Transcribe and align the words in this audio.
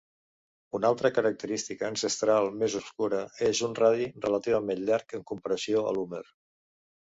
Una 0.77 0.87
altra 0.93 1.11
característica 1.17 1.87
ancestral 1.89 2.49
més 2.63 2.79
obscura 2.81 3.21
és 3.51 3.63
un 3.69 3.79
radi 3.83 4.11
relativament 4.27 4.85
llarg 4.91 5.19
en 5.23 5.31
comparació 5.35 5.89
a 5.89 5.97
l'húmer. 6.01 6.27